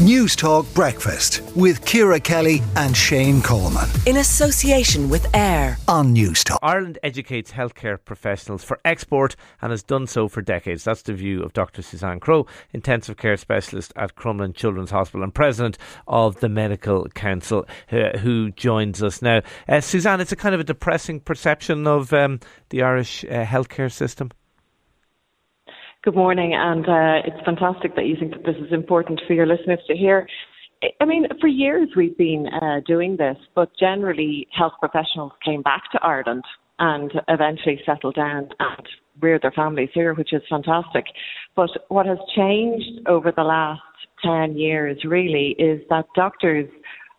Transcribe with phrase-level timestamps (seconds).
[0.00, 3.86] Newstalk Breakfast with Ciara Kelly and Shane Coleman.
[4.06, 6.56] In association with AIR on Newstalk.
[6.62, 10.84] Ireland educates healthcare professionals for export and has done so for decades.
[10.84, 11.82] That's the view of Dr.
[11.82, 15.76] Suzanne Crowe, intensive care specialist at Crumlin Children's Hospital and president
[16.08, 19.42] of the Medical Council, uh, who joins us now.
[19.68, 22.40] Uh, Suzanne, it's a kind of a depressing perception of um,
[22.70, 24.30] the Irish uh, healthcare system.
[26.02, 29.44] Good morning, and uh, it's fantastic that you think that this is important for your
[29.44, 30.26] listeners to hear.
[30.98, 35.82] I mean, for years we've been uh, doing this, but generally health professionals came back
[35.92, 36.42] to Ireland
[36.78, 38.86] and eventually settled down and
[39.20, 41.04] reared their families here, which is fantastic.
[41.54, 43.82] But what has changed over the last
[44.24, 46.70] 10 years really is that doctors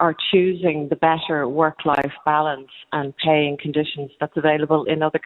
[0.00, 5.20] are choosing the better work-life balance and paying conditions that's available in other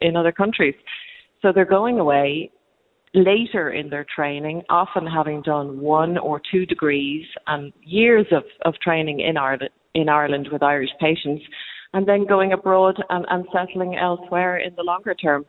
[0.00, 0.74] in other countries.
[1.42, 2.50] So they're going away
[3.16, 8.74] later in their training, often having done one or two degrees and years of, of
[8.80, 11.42] training in Ireland, in Ireland with Irish patients,
[11.94, 15.46] and then going abroad and, and settling elsewhere in the longer term.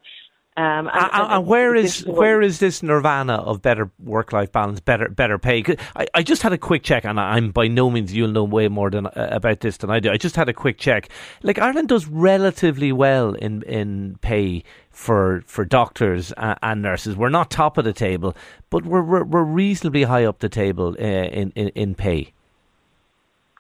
[0.58, 4.80] Um, and, and, and, where is where is this nirvana of better work life balance,
[4.80, 5.64] better better pay?
[5.96, 8.68] I, I just had a quick check, and I'm by no means you'll know way
[8.68, 10.10] more than uh, about this than I do.
[10.10, 11.10] I just had a quick check.
[11.44, 17.16] Like Ireland does relatively well in in pay for for doctors and, nurses.
[17.16, 18.36] We're not top of the table,
[18.72, 22.34] but we're we're, we're reasonably high up the table uh, in, in in pay.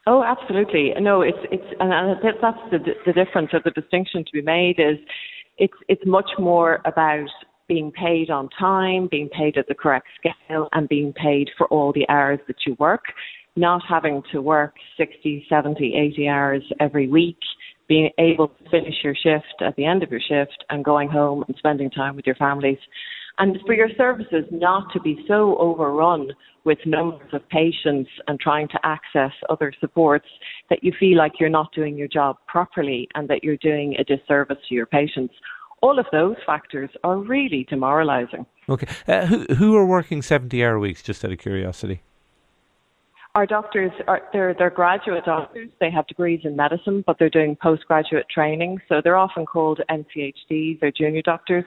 [0.08, 0.94] Oh, absolutely.
[1.00, 1.92] No, it's it's and
[2.42, 4.98] that's the the difference or the distinction to be made is
[5.58, 7.30] it's it's much more about
[7.68, 11.92] being paid on time, being paid at the correct scale, and being paid for all
[11.92, 13.04] the hours that you work,
[13.56, 17.38] not having to work 60, 70, 80 hours every week,
[17.90, 21.44] being able to finish your shift at the end of your shift and going home
[21.48, 22.80] and spending time with your families.
[23.40, 26.30] And for your services not to be so overrun
[26.64, 30.26] with numbers of patients and trying to access other supports
[30.70, 34.04] that you feel like you're not doing your job properly and that you're doing a
[34.04, 35.34] disservice to your patients.
[35.82, 38.46] All of those factors are really demoralising.
[38.68, 38.88] Okay.
[39.08, 42.02] Uh, who, who are working 70 hour weeks, just out of curiosity?
[43.36, 45.70] Our doctors are they're they're graduate doctors.
[45.80, 48.80] They have degrees in medicine, but they're doing postgraduate training.
[48.90, 50.80] So they're often called NCHDs.
[50.80, 51.64] They're junior doctors.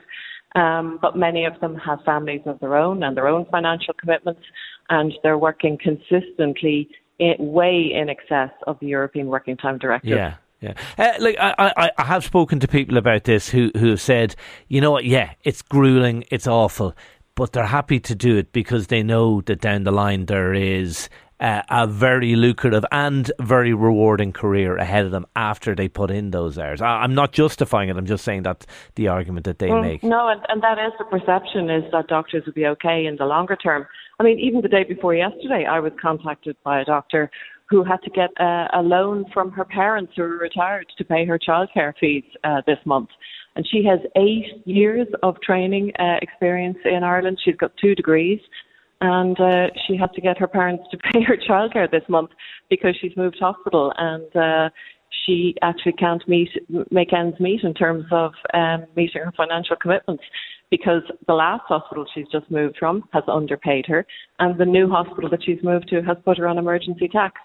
[0.54, 4.42] Um, but many of them have families of their own and their own financial commitments,
[4.88, 6.88] and they're working consistently
[7.20, 10.10] in, way in excess of the European Working Time Directive.
[10.10, 10.34] Yeah.
[10.62, 14.00] Yeah, uh, like I, I, I have spoken to people about this who who have
[14.02, 14.36] said,
[14.68, 16.94] you know what, yeah, it's grueling, it's awful,
[17.34, 21.08] but they're happy to do it because they know that down the line there is
[21.40, 26.30] uh, a very lucrative and very rewarding career ahead of them after they put in
[26.30, 26.82] those hours.
[26.82, 27.96] I, am not justifying it.
[27.96, 30.02] I'm just saying that's the argument that they well, make.
[30.02, 33.24] No, and, and that is the perception is that doctors will be okay in the
[33.24, 33.86] longer term.
[34.18, 37.30] I mean, even the day before yesterday, I was contacted by a doctor
[37.70, 41.24] who had to get a, a loan from her parents who were retired to pay
[41.24, 43.08] her childcare fees uh, this month.
[43.56, 47.38] And she has eight years of training uh, experience in Ireland.
[47.44, 48.40] She's got two degrees
[49.00, 52.30] and uh, she had to get her parents to pay her childcare this month
[52.68, 54.70] because she's moved hospital and uh,
[55.26, 56.48] she actually can't meet
[56.90, 60.22] make ends meet in terms of um, meeting her financial commitments
[60.70, 64.06] because the last hospital she's just moved from has underpaid her
[64.38, 67.40] and the new hospital that she's moved to has put her on emergency tax.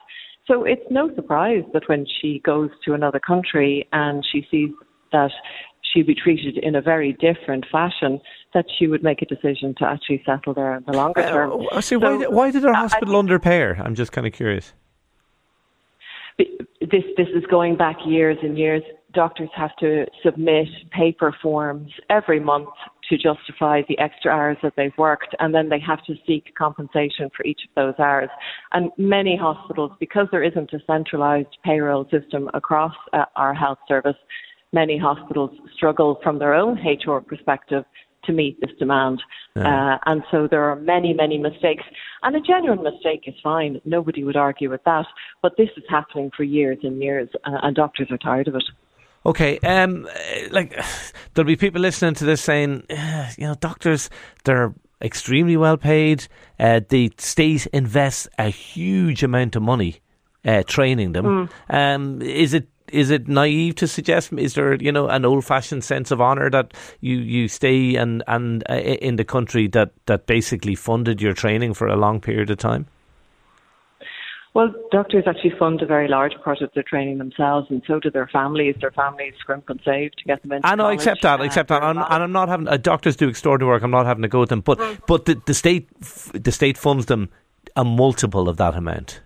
[0.47, 4.69] So it's no surprise that when she goes to another country and she sees
[5.11, 5.31] that
[5.95, 8.19] she'd be treated in a very different fashion,
[8.53, 11.67] that she would make a decision to actually settle there in the longer uh, term.
[11.71, 13.77] Uh, see, so, why, why did her hospital underpay her?
[13.79, 14.73] I'm just kind of curious.
[16.37, 18.83] This this is going back years and years.
[19.13, 22.67] Doctors have to submit paper forms every month
[23.09, 27.29] to justify the extra hours that they've worked, and then they have to seek compensation
[27.35, 28.29] for each of those hours.
[28.73, 34.17] And many hospitals, because there isn't a centralised payroll system across uh, our health service,
[34.75, 37.83] many hospitals struggle from their own HR perspective
[38.25, 39.21] to meet this demand.
[39.55, 39.95] Yeah.
[39.95, 41.83] Uh, and so there are many, many mistakes.
[42.23, 43.81] And a genuine mistake is fine.
[43.85, 45.05] Nobody would argue with that.
[45.41, 48.63] But this is happening for years and years, uh, and doctors are tired of it.
[49.25, 50.07] Okay, um,
[50.51, 50.79] like
[51.33, 52.83] there'll be people listening to this saying,
[53.37, 54.09] you know, doctors,
[54.43, 56.27] they're extremely well paid.
[56.59, 60.01] Uh, the state invests a huge amount of money
[60.45, 61.25] uh, training them.
[61.25, 61.73] Mm.
[61.73, 64.31] Um, is it is it naive to suggest?
[64.33, 68.23] Is there you know an old fashioned sense of honour that you, you stay and
[68.27, 72.49] and uh, in the country that that basically funded your training for a long period
[72.49, 72.87] of time?
[74.53, 78.09] Well, doctors actually fund a very large part of their training themselves, and so do
[78.09, 78.75] their families.
[78.79, 80.65] Their families scrimp and save to get them into.
[80.65, 83.73] I know, accept that, accept that, and, and I'm not having uh, doctors do extraordinary
[83.73, 83.83] work.
[83.83, 85.89] I'm not having to go with them, but but the, the state
[86.33, 87.29] the state funds them
[87.75, 89.21] a multiple of that amount?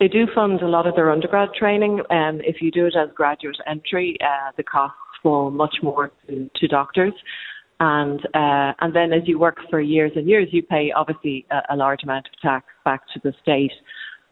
[0.00, 3.10] They do fund a lot of their undergrad training, and if you do it as
[3.14, 7.12] graduate entry, uh, the costs fall much more to, to doctors.
[7.80, 11.74] And uh, and then as you work for years and years, you pay obviously a,
[11.74, 13.72] a large amount of tax back to the state.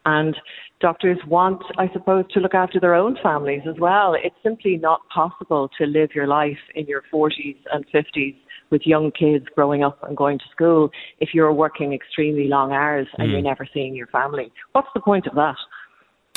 [0.05, 0.37] And
[0.81, 4.15] doctors want, I suppose, to look after their own families as well.
[4.15, 8.37] It's simply not possible to live your life in your 40s and 50s
[8.73, 10.91] with young kids growing up and going to school
[11.21, 13.33] if you're working extremely long hours and mm.
[13.33, 14.51] you're never seeing your family.
[14.73, 15.55] What's the point of that?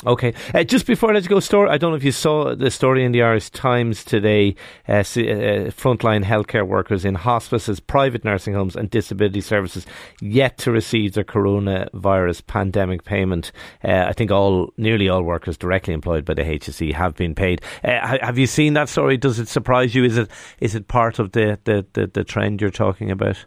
[0.04, 0.34] Okay.
[0.52, 1.70] Uh, just before I let you go, story.
[1.70, 4.54] I don't know if you saw the story in the Irish Times today.
[4.86, 5.02] Uh, uh,
[5.72, 9.86] frontline healthcare workers in hospices, private nursing homes, and disability services
[10.20, 13.52] yet to receive their coronavirus pandemic payment.
[13.82, 17.62] Uh, I think all, nearly all workers directly employed by the HSE have been paid.
[17.82, 19.16] Uh, have you seen that story?
[19.16, 20.04] Does it surprise you?
[20.04, 23.46] Is it is it part of the the, the, the trend you're talking about?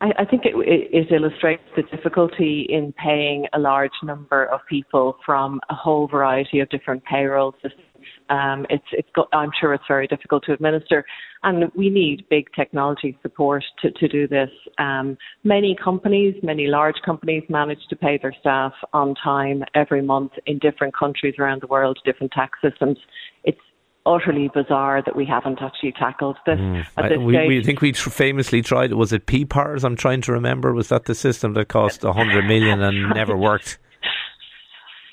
[0.00, 5.16] I, I think it, it, illustrates the difficulty in paying a large number of people
[5.24, 7.84] from a whole variety of different payroll systems.
[8.30, 11.04] Um, it's, it's got, I'm sure it's very difficult to administer,
[11.42, 14.48] and we need big technology support to, to do this.
[14.78, 20.32] Um, many companies, many large companies, manage to pay their staff on time every month
[20.46, 22.96] in different countries around the world, different tax systems.
[23.44, 23.58] It's
[24.06, 26.86] utterly bizarre that we haven't actually tackled this mm.
[26.96, 28.92] at this I, we, we, think we tr- famously tried.
[28.94, 29.84] Was it PPARS?
[29.84, 30.72] I'm trying to remember.
[30.72, 33.78] Was that the system that cost a hundred million and never worked?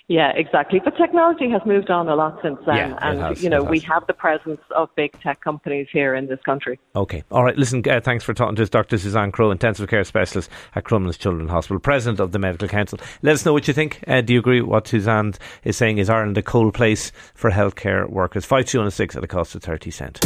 [0.08, 0.80] Yeah, exactly.
[0.80, 3.80] But technology has moved on a lot since then, yeah, and has, you know we
[3.82, 6.80] have the presence of big tech companies here in this country.
[6.96, 7.58] Okay, all right.
[7.58, 8.98] Listen, uh, thanks for talking to us, Dr.
[8.98, 13.00] Suzanne Crowe, intensive care specialist at Crumlin Children's Hospital, president of the Medical Council.
[13.22, 14.02] Let us know what you think.
[14.08, 15.34] Uh, do you agree with what Suzanne
[15.66, 15.98] is saying?
[15.98, 18.46] Is Ireland a cold place for healthcare workers?
[18.46, 20.22] Five two one six at a cost of thirty cent.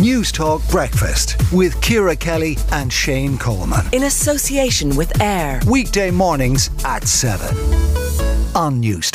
[0.00, 7.06] Newstalk Breakfast with Ciara Kelly and Shane Coleman in association with AIR weekday mornings at
[7.06, 7.99] seven
[8.60, 9.10] on Newstalk.